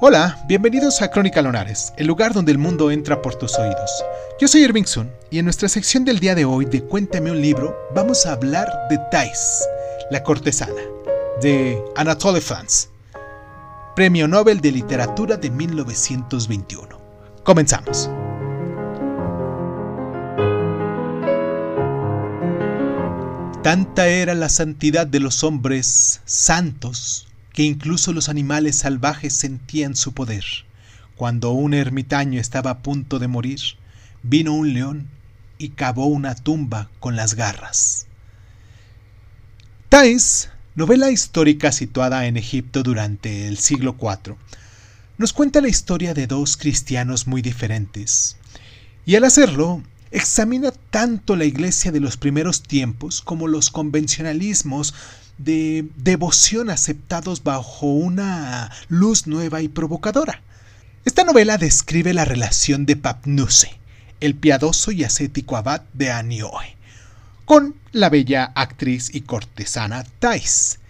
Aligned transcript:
Hola, 0.00 0.44
bienvenidos 0.46 1.02
a 1.02 1.10
Crónica 1.10 1.42
Lonares, 1.42 1.92
el 1.96 2.06
lugar 2.06 2.32
donde 2.32 2.52
el 2.52 2.58
mundo 2.58 2.92
entra 2.92 3.20
por 3.20 3.34
tus 3.34 3.58
oídos. 3.58 4.04
Yo 4.40 4.46
soy 4.46 4.62
Irving 4.62 4.84
Sun 4.84 5.10
y 5.28 5.40
en 5.40 5.44
nuestra 5.44 5.68
sección 5.68 6.04
del 6.04 6.20
día 6.20 6.36
de 6.36 6.44
hoy 6.44 6.66
de 6.66 6.84
Cuéntame 6.84 7.32
un 7.32 7.42
libro 7.42 7.76
vamos 7.96 8.24
a 8.24 8.34
hablar 8.34 8.68
de 8.90 8.96
Thais, 9.10 9.66
la 10.12 10.22
cortesana, 10.22 10.80
de 11.42 11.82
Anatole 11.96 12.40
France, 12.40 12.88
Premio 13.96 14.28
Nobel 14.28 14.60
de 14.60 14.70
Literatura 14.70 15.36
de 15.36 15.50
1921. 15.50 16.96
Comenzamos. 17.42 18.08
Tanta 23.64 24.06
era 24.06 24.34
la 24.36 24.48
santidad 24.48 25.08
de 25.08 25.18
los 25.18 25.42
hombres 25.42 26.20
santos 26.24 27.27
que 27.58 27.64
incluso 27.64 28.12
los 28.12 28.28
animales 28.28 28.76
salvajes 28.76 29.32
sentían 29.32 29.96
su 29.96 30.12
poder. 30.12 30.44
Cuando 31.16 31.50
un 31.50 31.74
ermitaño 31.74 32.40
estaba 32.40 32.70
a 32.70 32.78
punto 32.82 33.18
de 33.18 33.26
morir, 33.26 33.58
vino 34.22 34.54
un 34.54 34.74
león 34.74 35.08
y 35.58 35.70
cavó 35.70 36.06
una 36.06 36.36
tumba 36.36 36.88
con 37.00 37.16
las 37.16 37.34
garras. 37.34 38.06
Thais, 39.88 40.50
novela 40.76 41.10
histórica 41.10 41.72
situada 41.72 42.26
en 42.26 42.36
Egipto 42.36 42.84
durante 42.84 43.48
el 43.48 43.58
siglo 43.58 43.96
IV, 44.00 44.36
nos 45.16 45.32
cuenta 45.32 45.60
la 45.60 45.68
historia 45.68 46.14
de 46.14 46.28
dos 46.28 46.56
cristianos 46.56 47.26
muy 47.26 47.42
diferentes, 47.42 48.36
y 49.04 49.16
al 49.16 49.24
hacerlo 49.24 49.82
examina 50.12 50.70
tanto 50.90 51.34
la 51.34 51.44
iglesia 51.44 51.90
de 51.90 51.98
los 51.98 52.16
primeros 52.16 52.62
tiempos 52.62 53.20
como 53.20 53.48
los 53.48 53.70
convencionalismos 53.70 54.94
de 55.38 55.88
devoción 55.96 56.68
aceptados 56.68 57.42
bajo 57.42 57.86
una 57.86 58.70
luz 58.88 59.26
nueva 59.26 59.62
y 59.62 59.68
provocadora. 59.68 60.42
Esta 61.04 61.24
novela 61.24 61.56
describe 61.56 62.12
la 62.12 62.24
relación 62.24 62.84
de 62.84 62.96
Papnuse, 62.96 63.78
el 64.20 64.34
piadoso 64.34 64.90
y 64.90 65.04
ascético 65.04 65.56
abad 65.56 65.82
de 65.94 66.10
Anioe, 66.10 66.76
con 67.44 67.76
la 67.92 68.10
bella 68.10 68.52
actriz 68.54 69.14
y 69.14 69.22
cortesana 69.22 70.04
Thais. 70.18 70.80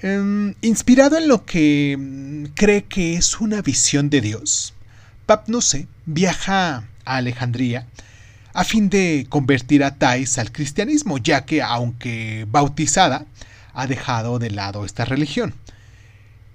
Em, 0.00 0.54
inspirado 0.60 1.18
en 1.18 1.28
lo 1.28 1.44
que 1.44 1.96
mm, 1.98 2.44
cree 2.54 2.84
que 2.84 3.16
es 3.16 3.40
una 3.40 3.62
visión 3.62 4.10
de 4.10 4.20
Dios, 4.20 4.74
Papnuse 5.26 5.88
viaja 6.06 6.84
a 7.04 7.16
Alejandría 7.16 7.86
a 8.54 8.64
fin 8.64 8.88
de 8.88 9.26
convertir 9.28 9.82
a 9.82 9.96
Thais 9.96 10.38
al 10.38 10.52
cristianismo, 10.52 11.18
ya 11.18 11.44
que, 11.44 11.60
aunque 11.60 12.46
bautizada, 12.48 13.26
ha 13.74 13.86
dejado 13.88 14.38
de 14.38 14.50
lado 14.50 14.84
esta 14.84 15.04
religión. 15.04 15.54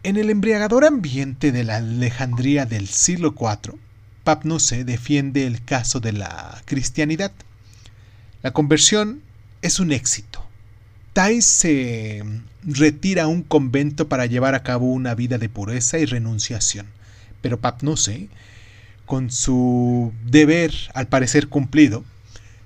En 0.03 0.15
el 0.15 0.29
embriagador 0.29 0.85
ambiente 0.85 1.51
de 1.51 1.65
la 1.65 1.75
Alejandría 1.75 2.65
del 2.65 2.87
siglo 2.87 3.35
IV, 3.37 3.75
Papnuse 4.23 4.85
defiende 4.85 5.45
el 5.45 5.61
caso 5.63 5.99
de 5.99 6.13
la 6.13 6.61
cristianidad. 6.63 7.33
La 8.43 8.51
conversión 8.51 9.21
es 9.61 9.81
un 9.81 9.91
éxito. 9.91 10.41
Thais 11.11 11.45
se 11.45 12.23
retira 12.63 13.23
a 13.23 13.27
un 13.27 13.43
convento 13.43 14.07
para 14.07 14.25
llevar 14.25 14.55
a 14.55 14.63
cabo 14.63 14.85
una 14.85 15.15
vida 15.15 15.37
de 15.37 15.49
pureza 15.49 15.99
y 15.99 16.05
renunciación, 16.05 16.87
pero 17.41 17.59
Papnuse 17.59 18.29
con 19.09 19.31
su 19.31 20.13
deber 20.23 20.71
al 20.93 21.07
parecer 21.07 21.47
cumplido, 21.47 22.03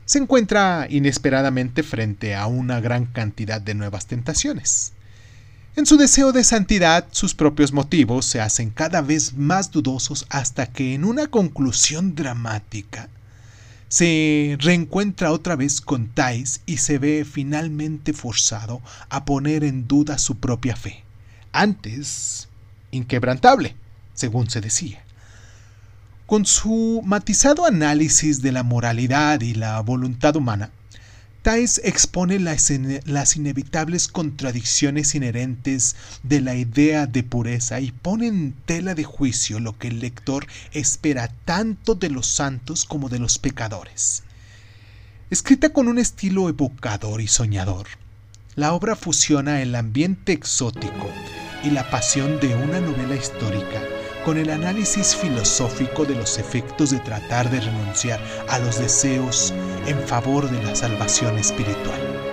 se 0.03 0.19
encuentra 0.19 0.87
inesperadamente 0.89 1.83
frente 1.83 2.35
a 2.35 2.47
una 2.47 2.81
gran 2.81 3.05
cantidad 3.05 3.61
de 3.61 3.75
nuevas 3.75 4.07
tentaciones. 4.07 4.91
En 5.77 5.85
su 5.85 5.95
deseo 5.95 6.33
de 6.33 6.43
santidad, 6.43 7.07
sus 7.11 7.33
propios 7.33 7.71
motivos 7.71 8.25
se 8.25 8.41
hacen 8.41 8.71
cada 8.71 9.01
vez 9.01 9.35
más 9.35 9.71
dudosos 9.71 10.25
hasta 10.29 10.65
que 10.65 10.93
en 10.93 11.05
una 11.05 11.27
conclusión 11.27 12.13
dramática 12.13 13.07
se 13.87 14.57
reencuentra 14.59 15.31
otra 15.31 15.55
vez 15.55 15.79
con 15.79 16.09
Thais 16.09 16.59
y 16.65 16.75
se 16.75 16.97
ve 16.97 17.23
finalmente 17.23 18.11
forzado 18.11 18.81
a 19.07 19.23
poner 19.23 19.63
en 19.63 19.87
duda 19.87 20.17
su 20.17 20.39
propia 20.39 20.75
fe, 20.75 21.05
antes 21.53 22.49
inquebrantable, 22.91 23.77
según 24.13 24.49
se 24.49 24.59
decía. 24.59 25.03
Con 26.25 26.45
su 26.45 27.01
matizado 27.03 27.65
análisis 27.65 28.41
de 28.41 28.53
la 28.53 28.63
moralidad 28.63 29.41
y 29.41 29.53
la 29.53 29.81
voluntad 29.81 30.37
humana, 30.37 30.71
Thais 31.41 31.81
expone 31.83 32.39
las, 32.39 32.71
las, 33.03 33.35
inevitables 33.35 34.07
contradicciones 34.07 35.15
inherentes 35.15 35.97
de 36.23 36.39
la 36.39 36.55
idea 36.55 37.07
de 37.07 37.23
pureza 37.23 37.81
y 37.81 37.91
pone 37.91 38.27
en 38.27 38.53
tela 38.65 38.95
de 38.95 39.03
juicio 39.03 39.59
lo 39.59 39.77
que 39.77 39.89
el 39.89 39.99
lector 39.99 40.47
espera 40.71 41.29
tanto 41.43 41.95
de 41.95 42.09
los 42.09 42.27
santos 42.27 42.85
como 42.85 43.09
de 43.09 43.19
los 43.19 43.37
pecadores. 43.37 44.23
Escrita 45.29 45.73
con 45.73 45.89
un 45.89 45.99
estilo 45.99 46.47
evocador 46.47 47.19
y 47.19 47.27
soñador, 47.27 47.87
la 48.55 48.71
obra 48.71 48.95
fusiona 48.95 49.61
el 49.61 49.75
ambiente 49.75 50.31
exótico 50.31 51.09
y 51.65 51.71
la 51.71 51.89
pasión 51.89 52.39
de 52.39 52.55
una 52.55 52.79
novela 52.79 53.17
histórica 53.17 53.81
con 54.23 54.37
el 54.37 54.49
análisis 54.49 55.15
filosófico 55.15 56.05
de 56.05 56.15
los 56.15 56.37
efectos 56.37 56.91
de 56.91 56.99
tratar 56.99 57.49
de 57.49 57.59
renunciar 57.59 58.19
a 58.47 58.59
los 58.59 58.79
deseos 58.79 59.53
en 59.85 59.99
favor 60.07 60.49
de 60.49 60.63
la 60.63 60.75
salvación 60.75 61.37
espiritual. 61.37 62.32